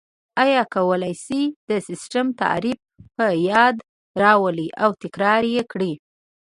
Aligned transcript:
آیا 0.43 0.63
کولای 0.73 1.13
شئ 1.23 1.43
د 1.69 1.71
سیسټم 1.87 2.25
تعریف 2.41 2.79
په 3.15 3.25
یاد 3.51 3.75
راولئ 4.21 4.69
او 4.83 4.89
تکرار 5.03 5.41
یې 5.55 5.63
کړئ؟ 5.71 5.93